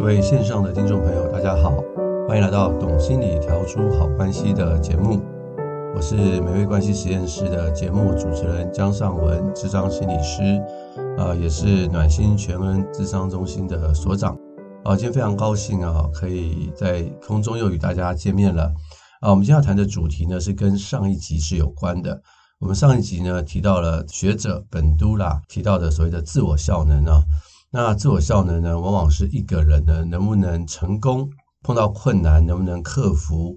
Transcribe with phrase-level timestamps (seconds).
[0.00, 1.74] 各位线上的听众朋友，大家好，
[2.26, 5.20] 欢迎来到《懂心理调出好关系》的节目。
[5.94, 10.58] 我是美味关系实验室的节目主持人江尚文，智商心理师，
[11.18, 14.34] 啊、也是暖心全恩智商中心的所长。
[14.84, 18.72] 啊、今天非常高兴啊，可以在空中又与大家见面了。
[19.20, 22.18] 啊、我们今天要谈的主题呢，是跟上一集是有关的。
[22.58, 27.20] 我们上一集呢，提到了学者本都拉提到的所谓的自我效能啊。
[27.72, 31.30] 那自我效能呢，往往是一个人呢能不能成功，
[31.62, 33.56] 碰到困难能不能克服，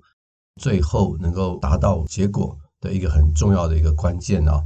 [0.61, 4.61] 最后能够达到结果的一个很重要的一个关键啊。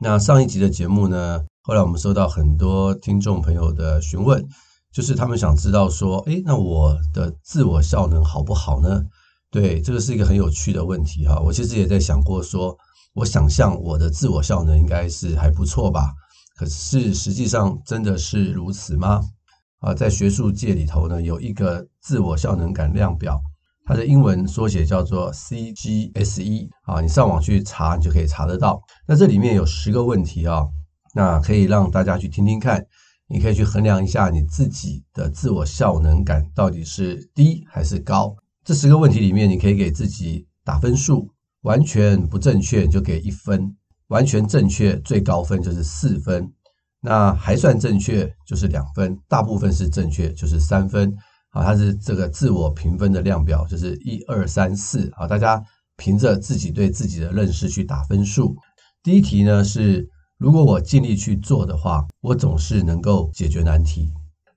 [0.00, 4.42] 那上一集的节目呢，后来我们收到很多听众朋友的询问，
[4.90, 9.02] 就是他们想知道说，诶，那我的自我效能好不好呢？
[9.50, 11.38] 对，这个是一个很有趣的问题哈。
[11.40, 12.74] 我其实也在想过说，
[13.14, 16.14] 我想象我的自我效能应该是还不错吧。
[16.58, 19.20] 可是实际上真的是如此吗？
[19.78, 23.40] 啊，在学术界里头呢，有一个自我效能感量表，
[23.86, 28.82] 它的英文缩写叫做 CGSE 啊，你上网去查，你就可以查得到。
[29.06, 30.66] 那这里面有十个问题啊，
[31.14, 32.84] 那可以让大家去听听看，
[33.28, 38.34] 你可以去衡量一下你自己的自我效能感到底是低还是高。
[38.64, 41.30] 这十个问题里面，你可以给自己打分数，
[41.62, 43.76] 完全不正确就给一分。
[44.08, 46.50] 完全正确最高分就是四分，
[47.00, 51.14] 那还算正确就是两分，大部分是正确就是三分。
[51.50, 55.10] 啊，它是这个自我评分的量表，就是一二三四。
[55.16, 55.62] 啊，大家
[55.96, 58.54] 凭着自己对自己的认识去打分数。
[59.02, 64.10] 第一题呢是，如果我尽力去做的话，我总是能够解决难题。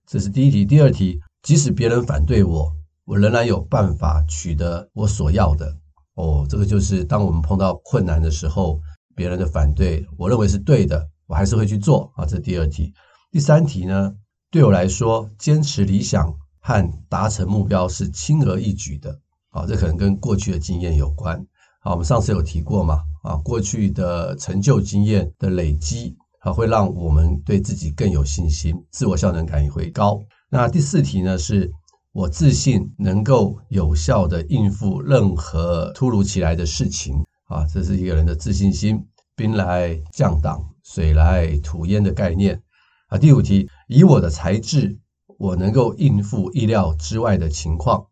[0.06, 0.66] 这是第一题。
[0.66, 2.70] 第二题，即使别人反对我，
[3.06, 5.74] 我仍然有办法取得我所要的。
[6.16, 8.80] 哦，这个就是当我们碰到困难的时候。
[9.22, 12.26] 别人的反对，我认为是对的，我还是会去做啊。
[12.26, 12.92] 这第二题，
[13.30, 14.12] 第三题呢？
[14.50, 19.16] 对我来说，坚持理想和达成目标是轻而易举的。
[19.52, 21.38] 啊，这可能跟过去的经验有关。
[21.82, 23.04] 啊，我们上次有提过嘛？
[23.22, 30.20] 啊，过去的成就经验的累积啊，会让我们对自己更有信心，自我效能感也会高。
[30.50, 31.38] 那第四题呢？
[31.38, 31.72] 是
[32.12, 37.24] 我自信能够有效地应付任何突如其来的事情。
[37.46, 39.06] 啊，这是一个人的自信心，
[39.42, 42.62] 兵来将挡，水来土掩的概念。
[43.08, 45.00] 啊，第五题，以我的才智，
[45.40, 48.06] 我能够应付意料之外的情况。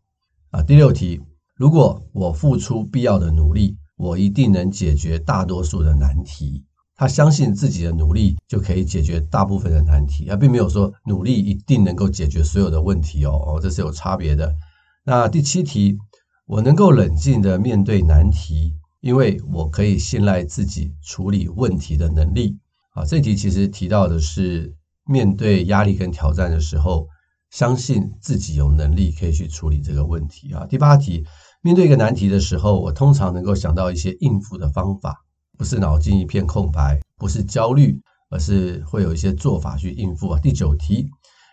[0.50, 1.20] 啊，第六题，
[1.54, 6.64] 如果我付出必要的努力，我一定能解决大多数的难题。
[6.96, 14.52] 他相信自己的努力就可以解决大部分的难题，他并没有说努力一定能够解决所有的问题哦，哦，这是有差别的。
[15.04, 15.96] 那第七题，
[16.46, 18.74] 我能够冷静地面对难题。
[19.00, 22.58] 因为我可以信赖自己处理问题的能力
[22.92, 24.74] 啊，这题其实提到的是
[25.06, 27.08] 面对压力跟挑战的时候，
[27.50, 30.66] 相信自己有能力可以去处理这个问题啊。
[30.66, 31.24] 第八题，
[31.62, 35.16] 面对一个难题的时候，我通常能够想到一些应付的方法，
[35.56, 40.38] 不是脑筋一片空白，不是焦虑，而是会有一些做法去应付啊。
[40.38, 41.08] 第九题，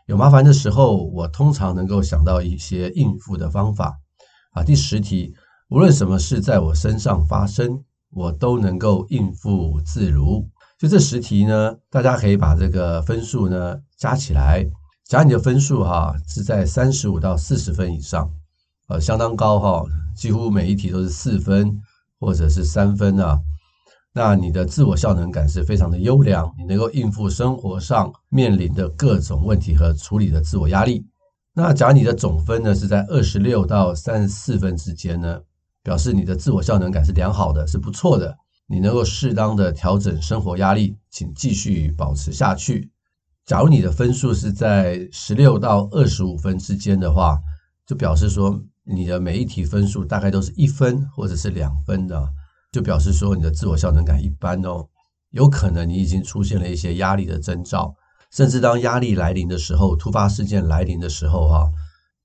[0.07, 3.97] 有麻烦的时候，我通常能够想到一些应付的方法
[4.51, 4.63] 啊。
[4.63, 5.33] 第十题。
[5.69, 10.47] 无论什么事在我身上发生，我都能够应付自如。
[10.79, 14.65] 就这十题呢，大家可以把这个分数呢加起来。
[15.03, 18.31] 假如你的分数哈是在三十五到四十分以上，
[18.87, 19.83] 呃，相当高哈，
[20.15, 21.77] 几乎每一题都是四分
[22.17, 23.37] 或者是三分啊。
[24.13, 31.05] 那你的自我效能感是非常的优良，你能够应付生活上面临的各种问题和处理的自我压力。
[31.53, 35.41] 那假如你的总分呢是在二十六到三十四分之间呢？
[35.87, 38.37] 表示你的自我效能感是良好的，是不错的。
[38.65, 42.91] 你能够适当的调整生活压力，请继续保持下去。
[43.45, 47.39] 假如你的分数是在十六到二十五分之间的话，
[47.85, 52.33] 就表示说你的每一题分数大概都是一分或者是两分的，
[52.73, 54.85] 就表示说你的自我效能感一般哦。
[55.29, 57.95] 有可能你已经出现了一些压力的征兆，
[58.29, 61.71] 甚至当压力来临的时候，突发事件来临的时候，哈，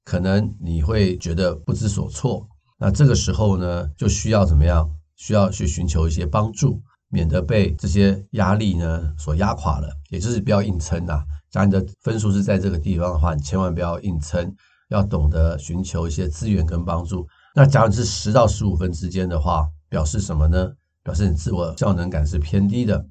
[0.04, 2.48] 可能你会觉得不知所措。
[2.84, 4.90] 那这个时候呢，就需要怎么样？
[5.14, 9.88] 需要去寻求一些帮助，免得被这些压力呢所压垮了。
[10.10, 11.22] 也就是不要硬撑呐。
[11.48, 14.52] 假如你的分数是在这个地方的话，你千万不要硬撑，
[14.88, 17.24] 要懂得寻求一些资源跟帮助。
[17.54, 20.72] 那假如是十到十五分之间的话，表示什么呢？
[21.04, 23.06] 表示你自我效能感是偏低的，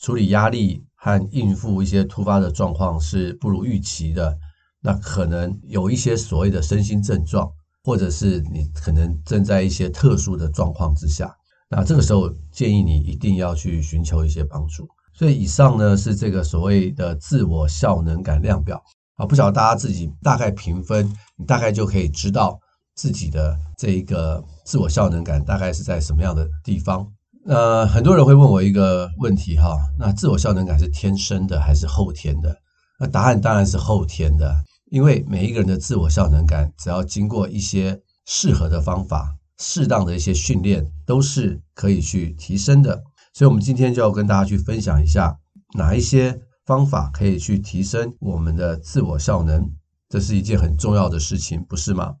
[0.00, 4.36] 处理压力和应付一些突发的状况是不如预期的。
[4.80, 7.48] 那可能有一些所谓的身心症状。
[7.84, 11.32] 或者是你可能正在一些特殊的状况之下，
[11.68, 14.88] 那这个时候建议你一定要去寻求一些帮助。
[15.12, 18.82] 所以以上呢是这个所谓的自我效能感量表。
[19.16, 22.58] 啊，不晓得大家自己大概评分，你大概就可以知道
[22.96, 27.06] 自己的这一个自我效能感大概是在什么样的地方。
[27.46, 32.56] 呃，很多人会问我一个问题哈，那自我效能感是天生的还是后天的？
[32.98, 34.64] 那答案当然是后天的，
[34.94, 43.02] 因为每一个人的自我效能感，只要经过一些适合的方法、适当的一些训练，都是可以去提升的。
[43.32, 45.36] 所以，我们今天就要跟大家去分享一下
[45.76, 46.40] 哪一些。
[46.64, 49.68] 方法可以去提升我们的自我效能，
[50.08, 52.14] 这是一件很重要的事情，不是吗？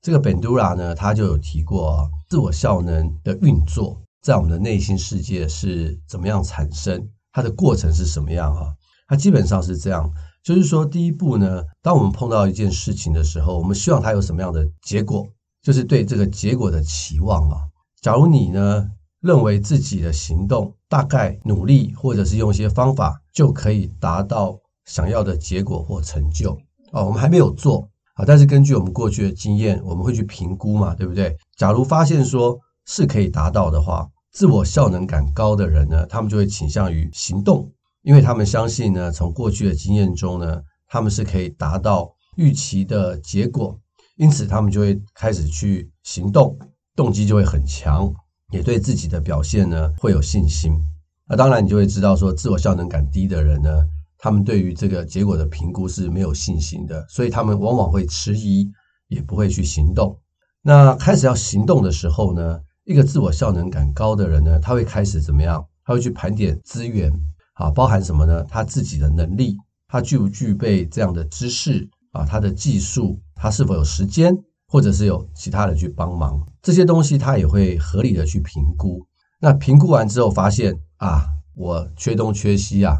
[0.00, 8.72] 这个 Bandura 呢，他就有提过，自我效能的运作在我们的内心世界是怎么样产生，它的过程是什么样啊？
[9.08, 10.10] 它基本上是这样，
[10.42, 15.26] 就是说，第一步呢，当我们碰到一件事情的时候，我们希望它有什么样的结果，
[15.62, 17.56] 就是对这个结果的期望啊。
[18.00, 18.90] 假如你呢，
[19.20, 26.58] 认为自己的行动大概努力，或者是用一些方法就可以达到想要的结果或成就
[26.90, 31.36] 哦，我们还没有做啊，但是根据我们过去的经验，我们会去评估嘛，对不对？
[31.56, 37.70] 假如发现说是可以达到的话，自我效能感高的人呢，他们就会倾向于行动，
[38.02, 43.78] 因为他们相信呢，从过去的经验中呢，他们是可以达到预期的结果，
[44.16, 46.58] 因此他们就会开始去行动，
[46.94, 48.12] 动机就会很强。
[48.50, 50.78] 也对自己的表现呢会有信心，
[51.26, 53.70] 那当然你就会知道说，自我效能感低的人呢，
[54.18, 58.70] 他们对于这个结果的评估是没有信心的，所以他们往往会迟疑，
[59.08, 60.20] 也不会去行动。
[60.60, 65.66] 那开始要行动的时候呢，一个自我效能感高的人呢，他会开始怎么样？
[65.82, 67.10] 他会去盘点资源
[67.54, 68.44] 啊，包含什么呢？
[68.44, 69.56] 他自己的能力，
[69.88, 72.24] 他具不具备这样的知识啊？
[72.24, 74.36] 他的技术，他是否有时间？
[74.68, 79.06] 或者是有其他人去帮忙，这些东西他也会合理的去评估。
[79.38, 82.98] 那评估完之后发现啊，我缺东缺西啊，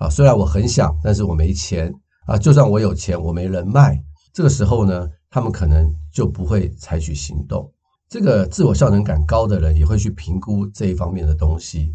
[0.00, 1.94] 啊，虽然我很想，但是我没钱
[2.26, 2.36] 啊。
[2.36, 3.96] 就算我有钱，我没人脉。
[4.34, 7.72] 这个时候呢，他们可能就不会采取行动。
[8.08, 11.94] 这个自我效能感高的人也会去评估这一方面的东西。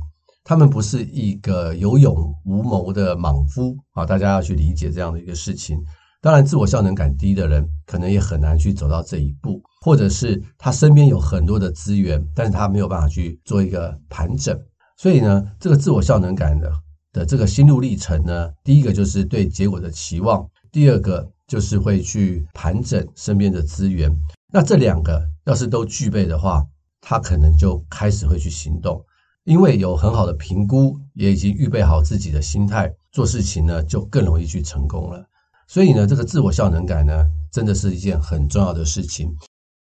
[0.51, 2.13] 他们不是一个有勇
[2.43, 5.81] 无谋的莽夫啊，大家要去理解这样的一个事情。
[6.21, 14.59] 当然，自我效能感低的人可能也很难去走到这一步，或者是他身边有很多的资源，但是他没有办法去做一个盘整。
[14.97, 16.69] 所以呢，这个自我效能感的
[17.13, 24.13] 的这个心路历程呢，第一个就是对结果的期望，第二个就是会去盘整身边的资源。
[24.51, 26.61] 那这两个要是都具备的话，
[26.99, 29.01] 他可能就开始会去行动，
[29.43, 35.25] 因为有很好的评估，也已经预备好自己的心态，做事情呢就更容易去成功了。
[35.67, 39.33] 所以呢，这个自我效能感呢，真的是一件很重要的事情。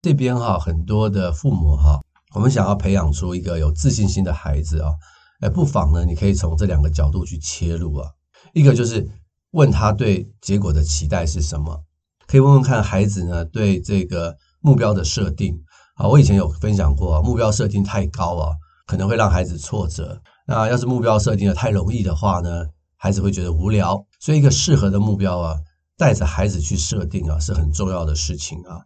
[0.03, 2.01] 这边哈，很多的父母哈，
[2.35, 4.93] 我们想要培养出一个有自信心的孩子啊，
[5.41, 8.11] 哎，不妨呢，你可以从这两个角度去切入啊。
[8.53, 9.09] 一个就是
[9.53, 11.83] 问他对结果的期待是什么，
[12.27, 15.59] 可以问问看孩子呢对这个目标的设定
[15.95, 16.07] 啊。
[16.07, 18.53] 我以前有分享过，目标设定太高啊，
[18.87, 20.21] 可能会让孩子挫折。
[20.47, 25.57] 那要是目标设定的太容易的话呢，孩子会觉得无聊，所以一个适合的目标啊，
[25.97, 28.81] 带着孩子去设定啊，是很重要的事情啊。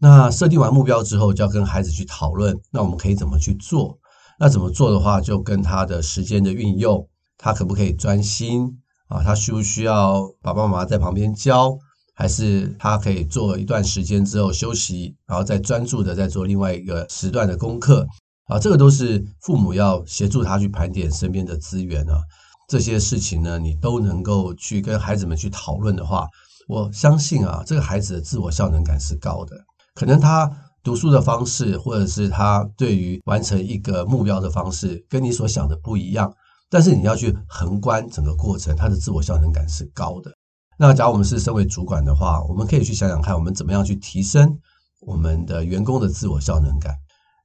[0.00, 3.98] 那设定完目标之后，就要跟孩子去讨论，那我们可以怎么去做？
[4.38, 9.22] 那怎么做的话，就跟他的时间的运用，他可不可以专心啊？
[9.24, 11.76] 他需不需要爸爸妈妈在旁边教，
[12.14, 18.06] 还是他可以做一段时间之后休息，然后再专注的再做另外一个时段的功课
[18.48, 18.58] 啊？
[18.58, 22.20] 这个都是父母要协助他去盘点身边的资源啊。
[22.68, 26.26] 这些事情呢，你都能够去跟孩子们去讨论的话，
[26.66, 29.56] 我相信啊，这个孩子的自我效能感是高的。
[29.94, 30.50] 可能他
[30.82, 36.32] 读书的方式，或者是他对于完成一个目标的方式，跟你所想的不一样。
[36.70, 40.30] 但是你要去横观整个过程，他的自我效能感是高的。
[40.78, 44.58] 那假如我们是身为主管的话，我们可以去想想看，我们怎么样去提升
[45.00, 46.94] 我们的员工的自我效能感。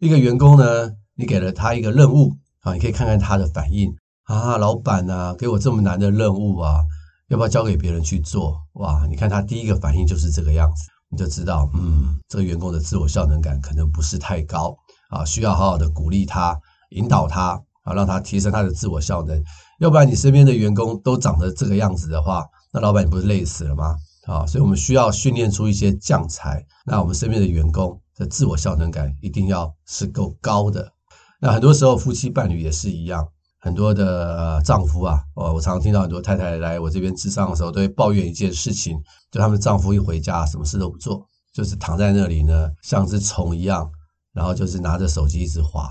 [0.04, 3.96] 一个员工呢，你给了他一个任务啊，你可以看看他的反应。
[4.26, 6.84] 啊，老板啊，给我这么难的任务啊，
[7.30, 8.58] 要不要交给别人去做？
[8.74, 14.76] 哇，你看他第一个反应就是这个样子，你就知道，嗯，这个员工的自我效能感可能不是太高
[15.10, 19.42] 啊，需要好好的鼓励他，引导他啊，让他提升他的自我效能。
[19.80, 23.96] 要不然你身边的员工都长得这个样子的话，那老板你不是累死了吗？
[24.26, 30.91] 啊，所以我们需要训练出一些将才，那我们身边的员工的自我效能感一定要是够高的。
[31.39, 33.27] 那很多时候夫妻伴侣也是一样。
[33.60, 39.01] 很多的丈夫啊，哦，我常常听到很多太太来我这边咨商的时候，都会抱怨一件事情，
[39.32, 43.89] 就他们丈夫一回家，什么事都不做，就是躺在那里呢，像只虫一样，
[44.34, 45.88] 然后就是拿着手机一直滑，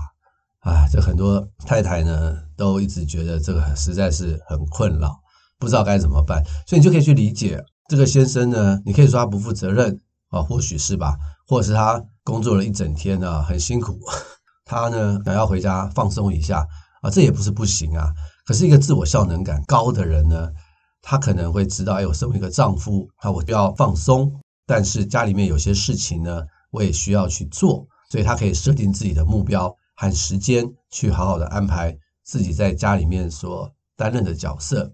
[0.59, 5.19] 啊，这很多太太呢，都一直觉得这个实在是很困扰，
[5.57, 9.99] 不知道该怎么办，所以你就可以去理解，这个先生呢，你可以说他不负责任
[10.29, 13.99] 啊，或许是吧，或者是他工作了一整天啊，很辛苦，
[14.65, 16.65] 他呢想要回家放松一下
[17.01, 18.11] 啊，这也不是不行啊。
[18.45, 20.49] 可是一个自我效能感高的人呢，
[21.01, 24.31] 他可能会知道，哎，我身为一个丈夫啊，我就要放松，
[24.65, 34.91] 但是家里面有些事情呢，我也需要去做，所以他可以设定自己的目标和时间，去好好的安排自己在家里面所担任的角色。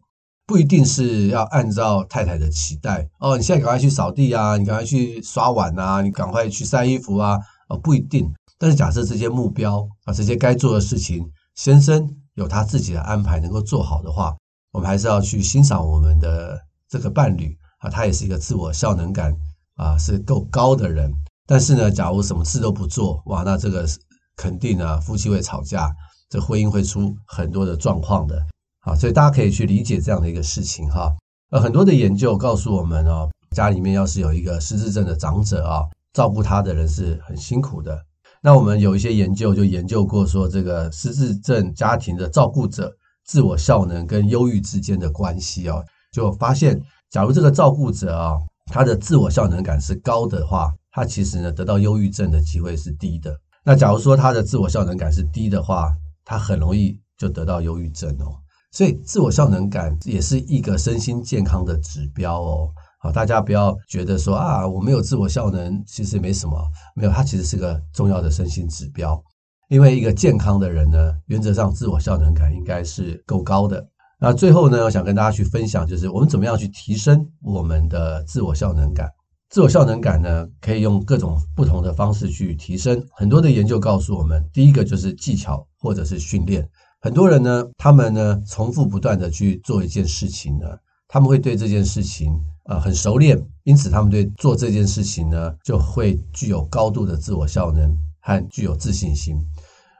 [0.50, 7.38] 不一定是要按照太太的期待哦，你现在赶快去扫地啊，你赶快去刷碗啊，你赶快去晒衣服啊，
[7.68, 8.34] 哦，不一定。
[8.58, 14.36] 但是假设这些目标啊，这些该做的事情，先生有他自己的安排，能够做好的话，
[14.72, 19.32] 我们还是要去欣赏我们的这个伴侣啊，他也是一个自我效能感
[19.76, 21.14] 啊是够高的人。
[21.46, 23.88] 但是呢，假如什么事都不做，哇，那这个
[24.36, 25.96] 肯定啊，夫妻会吵架，
[26.28, 28.44] 这婚姻会出很多的状况的。
[28.82, 31.16] 啊，所以大家可以去理解这样的一个事情哈。
[31.52, 35.84] 呃，很多的研究告诉我们哦，家里面要是有一个失智症的长者啊，
[36.14, 38.00] 照顾他的人是很辛苦的。
[38.42, 42.96] 那我们有一些研究就研究过说，这个失智症家庭的照顾者
[43.26, 45.84] 自我效能跟忧郁之间的关系哦，
[46.14, 53.36] 就发现，假如这个照顾者啊，他的自我效能感是高的话，他其实呢得到忧郁症的机会是低的。
[53.66, 55.94] 那假如说他的自我效能感是低的话，
[56.24, 58.38] 他很容易就得到忧郁症哦。
[58.72, 62.70] 所以，自我效能感也是一个身心健康的指标哦。
[63.02, 66.56] 好，大家不要觉得说啊，我没有自我效能，其实没什么。
[66.96, 69.22] 没有，它其实是个重要的身心指标。
[69.70, 73.88] 因为一个健康的人呢，原则上自我效能感应该是够高的。
[74.20, 79.10] 那最后呢，我想跟大家去分享，就是我们怎么样去提升我们的自我效能感。
[79.50, 83.04] 自我效能感呢，可以用各种不同的方式去提升。
[83.16, 86.68] 很多的研究告诉我们，第一个就是技巧或者是训练。
[87.02, 90.66] 很多人呢，他们呢重复不断的去做一件事情呢，
[91.08, 99.38] 他们会对这件事情呃很熟练，因此他们对做这件事情呢就会具有高度的自我效能和具有自信心。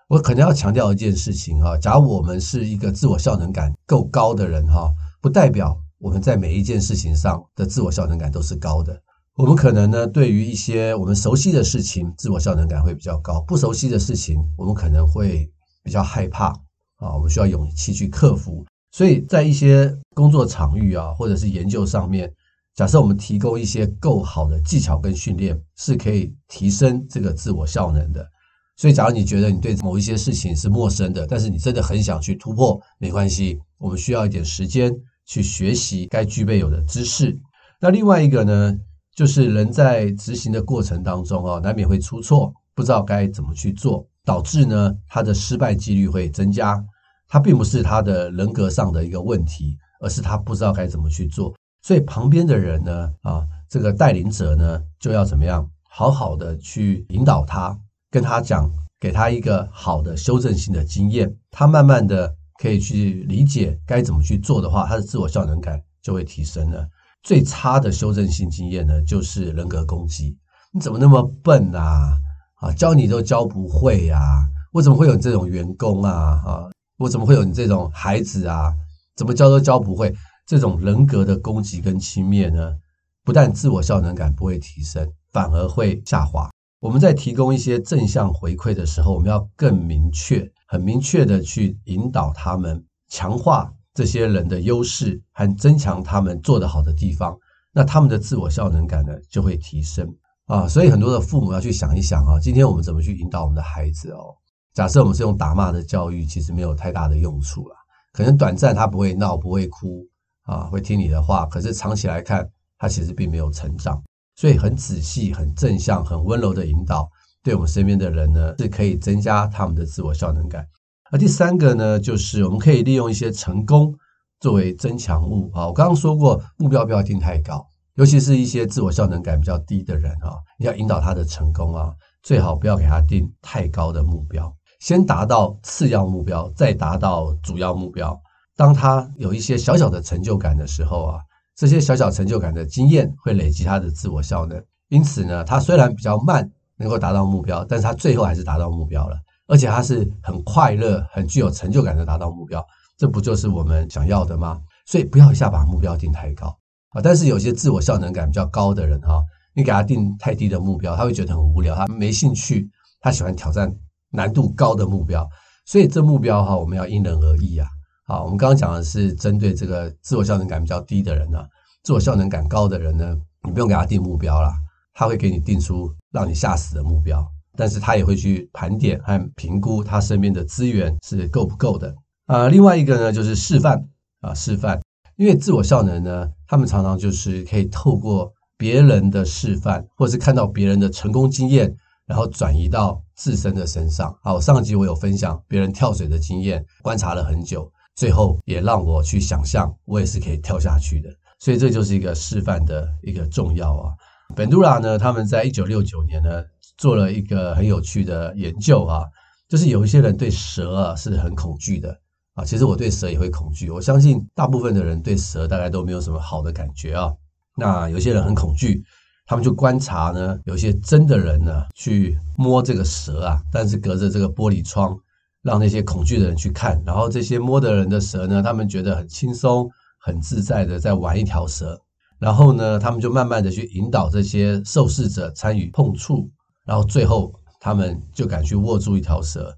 [0.10, 4.92] 我可能要强调一件事情哈，假如我们是一个自我效能感够高的人哈，
[5.22, 9.02] 不代表我们在每一件事情上的自我效能感都是高的。
[9.36, 15.50] 我们可能呢对于一些我们熟悉的事情，自我效能感会比较高；不熟悉的事情，我们可能会
[15.82, 16.54] 比较害怕。
[17.00, 18.66] 啊，我们需要勇气去克服。
[18.92, 22.32] 所以在一些工作场域啊，或者是研究上面，
[22.76, 28.28] 假设我们提供一些够好的技巧跟训练，是可以提升这个自我效能的。
[28.76, 34.90] 所以，假如你觉得你对某一些事情是陌生的，但是你真的很想去突破，没关系，我们需要一点时间
[35.26, 37.38] 去学习该具备有的知识。
[37.82, 38.74] 那另外一个呢，
[39.14, 44.08] 就是人在执行的过程当中啊，难免会出错，不知道该怎么去做。
[44.30, 46.80] 导致呢，他的失败几率会增加。
[47.28, 51.56] 他并不是他的人格上的一个问题，而是他不知道该怎么去做。
[51.82, 57.76] 所以旁边的人呢，啊，这个带领者呢，就要怎么样好好的去引导他，
[58.12, 61.36] 跟他讲，给他一个好的修正性的经验。
[61.50, 62.32] 他慢慢的
[62.62, 66.88] 可以去理解该怎么去做的话，他的自我效能感就会提升了。
[67.24, 70.38] 最差的修正性经验呢，就是人格攻击。
[70.72, 72.16] 你怎么那么笨啊？
[72.60, 74.48] 啊，教你都教不会呀、啊！
[74.72, 76.42] 我怎么会有这种员工啊？
[76.46, 78.74] 啊，我怎么会有你这种孩子啊？
[79.16, 80.14] 怎么教都教不会？
[80.46, 82.76] 这种人格的攻击跟轻蔑呢？
[83.24, 86.50] 不但自我效能感不会提升，反而会下滑。
[86.82, 97.38] 我们在提供一些正向回馈的时候，我们要更明确、很明确的去引导他们，强化这些人的优势和增强他们做得好的地方，
[97.74, 100.14] 那他们的自我效能感呢，就会提升。
[100.50, 104.36] 啊，所以很多的父母要去想一想啊，今天我们怎么去引导我们的孩子哦？
[104.74, 107.76] 假设我们是用打骂的教育，其实没有太大的用处了。
[108.14, 110.04] 可能短暂他不会闹，不会哭
[110.46, 111.46] 啊，会听你的话。
[111.46, 114.02] 可是长期来看，他其实并没有成长。
[114.36, 117.08] 所以很仔细、很正向、很温柔的引导，
[117.44, 120.66] 对我们身边的人呢，是可以增加他们的自我效能感。
[121.12, 123.94] 而第三个呢，就是我们可以利用一些成功
[124.40, 125.68] 作为增强物啊。
[125.68, 127.69] 我刚刚说过，目标不要定太高。
[128.00, 138.18] 尤其是一些自我效能感比较低的人啊，你要引导他的成功啊，最好不要给他定太高的目标，先达到次要目标，再达到主要目标。
[138.56, 141.20] 当他有一些小小的成就感的时候啊，
[141.58, 144.64] 这些小小成就感的经验会累积他的自我效能。
[144.88, 152.66] 因此呢，他虽然比较慢能够达到目标，但是他最后还是达到目标了，而且他是很快乐、很具有成就感的达到目标。
[152.98, 154.58] 这不就是我们想要的吗？
[154.86, 156.56] 所以不要一下把目标定太高。
[156.90, 162.70] 啊，但是有些自我效能感比较高的人哈，你给他定太低的目标，他会觉得很无聊，他没兴趣，
[163.00, 163.74] 他喜欢挑战
[164.12, 165.30] 难度高的目标，
[165.66, 167.68] 所以这目标哈，我们要因人而异啊。
[168.06, 171.46] 好，我们刚刚讲的是针对这个自我效能感比较低的人呢，
[171.84, 174.52] 自我效能感高的人呢，你不用给他定目标啦，
[174.96, 177.24] 他会给你定出让你吓死的目标，
[177.56, 181.94] 但是他也会去盘点和评估他身边的资源是够不够的
[182.26, 182.48] 啊。
[182.48, 183.88] 另外一个呢，就是示范
[184.22, 184.82] 啊，示范，
[185.18, 191.74] 因为自我效能呢，他们常常就是可以透过别人的示范，或是看到别人的成功经验，
[192.08, 194.14] 然后转移到自身的身上。
[194.24, 201.10] 好，上集我有分享别人跳水的经验，观察了很久，最后也让我去想象，我也是可以跳下去的。
[201.40, 203.94] 所以这就是一个示范的一个重要啊。
[204.36, 206.44] 本杜拉呢，他们在一九六九年呢
[206.80, 209.04] 做了一个很有趣的研究啊，
[209.48, 211.96] 就是有一些人对蛇啊是很恐惧的
[212.40, 212.46] 啊。
[212.46, 217.12] 其实我对蛇也会恐惧，我相信大部分的人对蛇大概都没有什么好的感觉啊。
[217.56, 218.84] 那有些人很恐惧，
[219.26, 224.98] 他们就观察呢，有些真的人呢去摸这个蛇啊，但是隔着这个玻璃窗，
[225.42, 229.70] 让那些恐惧的人去看，然后这些摸的人的蛇呢，他们觉得很轻松。
[230.02, 231.78] 很自在的在玩一条蛇，
[232.20, 236.30] 然后呢，他们就慢慢的去引导这些受试者参与碰触，
[236.66, 239.54] 然后最后他们就敢去握住一条蛇，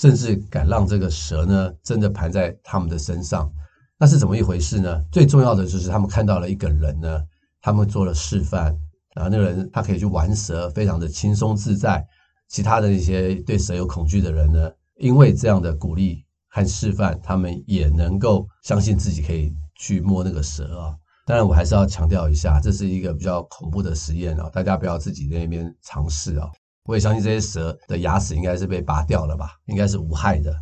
[0.00, 3.52] 甚至敢让这个蛇呢真的盘在他们的身上。
[3.98, 5.04] 那是怎么一回事呢？
[5.12, 7.22] 最重要的就是他们看到了一个人呢，
[7.60, 8.74] 他们做了示范，
[9.14, 12.02] 然后那个人他可以去玩蛇，非常的轻松自在。
[12.48, 19.52] 其他的那些对蛇有恐惧的人呢，因为这样的鼓励和示范，他们也能够相信自己可以。
[19.82, 20.94] 去摸那个蛇啊！
[21.24, 26.46] 当然，我还是要强调一下，这是一个比较恐怖的实验啊，大家不要自己在那边尝试啊。
[26.84, 30.54] 我也相信这些蛇的牙齿应该是被拔掉了吧，应该是无害的。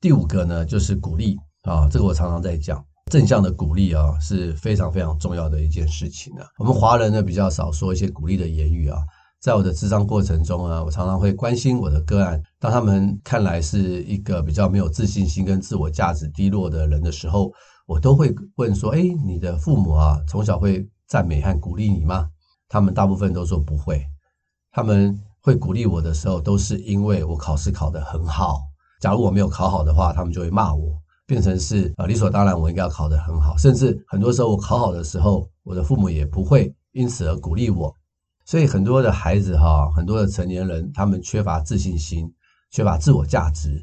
[0.00, 6.46] 第五个呢，就是鼓励啊，这个我常常在讲，正向的鼓励啊是非常非常重要的一件事情啊。
[6.58, 8.98] 我们华人呢比较少说一些鼓励的言语啊，
[9.40, 17.52] 在我的咨商过程中啊，我常常会关心我的个案，当他们看来是一个比较没有自信心跟自我价值低落的人的时候。
[17.88, 22.28] 我都会问说：“哎，你的父母啊，从小会赞美和鼓励你吗？”
[22.68, 24.04] 他们大部分都说不会。
[24.72, 28.62] 他们会鼓励我的时候，都是因为我考试考得很好。
[29.00, 33.56] 假如我没有考好的话，他们就会骂我，变成是呃，理所当然我应该要考得很好。
[33.56, 37.94] 甚至很多时候我考好的时候，我的父母也不会因此而鼓励我。
[38.44, 42.28] 所以很多的孩子哈，很多的成年人，他们缺乏自信心，
[42.72, 43.80] 缺乏自我价值，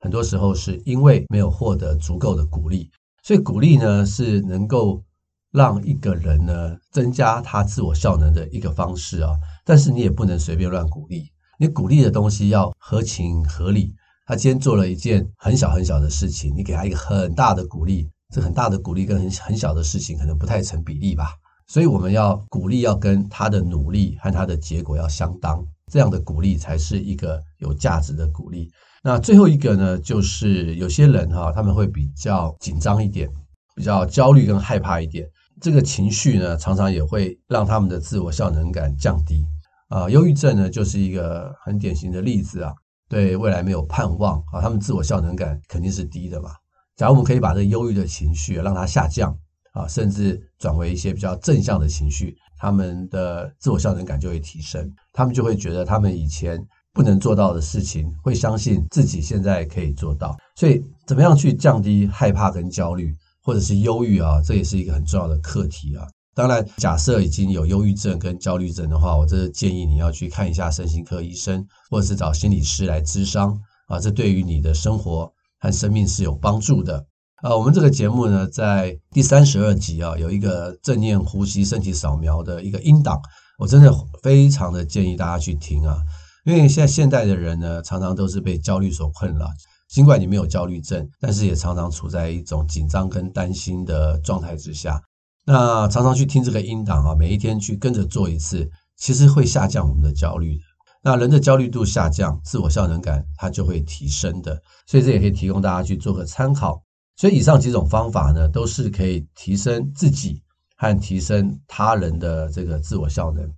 [0.00, 2.90] 很多时候是因为没有获得足够的鼓励。
[3.22, 5.02] 所以鼓励呢，是能够
[5.50, 9.34] 让一个人呢增加他自我效能的一个方式啊。
[9.66, 13.92] 但是你也不能随便乱鼓励，你鼓励的东西要合情合理。
[14.24, 21.32] 他今天做了一件很小很小的事情，你给他一个很大的鼓励，这很大的鼓励跟很很小的事情可能不太成比例吧。
[21.66, 28.70] 所以我们要鼓励要跟他的努力和他的结果要相当，这样的鼓励才是一个有价值的鼓励。
[29.02, 33.28] 那最后一个呢，就是有些人哈，他们会比较紧张一点，
[33.74, 35.28] 比较焦虑跟害怕一点。
[35.60, 39.44] 这个情绪呢，常常也会让他们的自我效能感降低。
[39.88, 42.72] 啊，忧郁症呢，就是一个很典型的例子啊。
[43.08, 46.50] 对未来没有盼望啊，他们自我效能感肯定是低的嘛。
[46.96, 49.36] 假如我们可以把这忧郁的情绪让它下降
[49.72, 54.92] 啊，甚至转为一些比较正向的情绪，他们的自我效能感就会提升。
[55.12, 56.64] 他们就会觉得他们以前。
[56.96, 60.34] 不能做到的事情，会相信自己现在可以做到。
[60.54, 64.40] 所以，怎么样去降低害怕跟焦虑，或者是忧郁啊？
[64.42, 66.08] 这也是一个很重要的课题啊。
[66.36, 73.98] 当然，假设已经有忧郁症跟焦虑症的话，我这是建议你要去看一下身心科医生，或者是找心理师来咨商啊。
[73.98, 77.02] 这对于你的生活和生命是有帮助的。
[77.36, 83.18] 啊，我们这个节目呢，在第三十二集啊，有一个正念呼吸身体扫描的一个音档，
[83.58, 83.90] 我真的
[84.22, 85.96] 非常的建议大家去听啊。
[86.44, 89.48] 因为现在现代的人呢，常常都是被焦虑所困扰。
[89.88, 95.00] 尽管你没有焦虑症，但是也常常处在一种紧张跟担心的状态之下。
[95.46, 100.62] 那常常去听这个音档啊，每一天去跟着做一次，其实会下降我们的焦虑的。
[101.04, 104.60] 那人的焦虑度下降，自我效能感它就会提升的。
[104.88, 106.82] 所以这也可以提供大家去做个参考。
[107.16, 110.42] 所以以上几种方法呢，都是可以提升自己
[110.76, 113.48] 和提升他人的这个自我效能。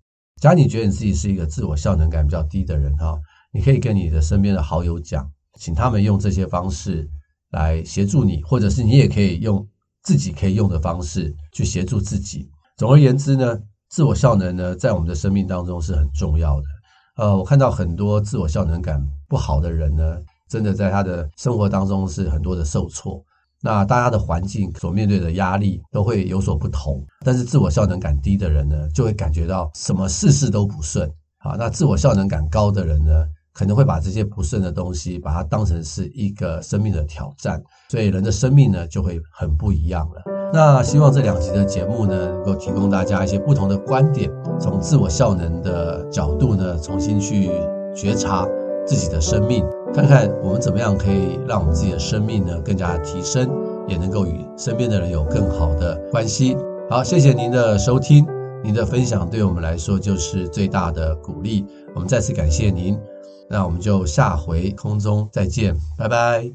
[0.42, 3.18] 假如你觉得你自己是一个自我效能感比较低的人哈，
[3.50, 5.26] 你可以跟你的身边的好友讲，
[5.58, 7.08] 请他们用这些方式
[7.50, 9.66] 来协助你，或者是你也可以用
[10.02, 12.48] 自己可以用的方式去协助自己。
[12.76, 13.58] 总而言之呢，
[13.88, 16.66] 自我效能呢，在我们的生命当中是很重要的。
[17.16, 23.22] 呃，我看到很多自我效能感不好的人呢，真的在他的生活当中是很多的受挫。
[23.60, 31.10] 那大家的环境所面对的压力都会有所不同，但是自我效能感低的人呢，就会感觉到什么事事都不顺。
[31.38, 33.26] 好，那自我效能感高的人呢，
[33.58, 40.22] 可能会把这些不顺的东西，把它当成是一个生命的挑战，所以人的生命呢，就会很不一样了。
[40.52, 47.50] 那希望这两集的节目呢，能够提供大家一些不同的观点，从自我效能的角度呢，重新去
[47.96, 48.46] 觉察
[48.86, 53.50] 自己的生命，看看我们怎么样可以让我们自己的生命呢更加提升，
[53.88, 56.56] 也能够与身边的人有更好的关系。
[56.88, 58.24] 好，谢谢您的收听，
[58.62, 61.66] 您的分享对我们来说就是最大的鼓励。
[61.94, 62.96] 我们再次感谢您，
[63.48, 66.50] 那我们就下回空中再见，拜拜。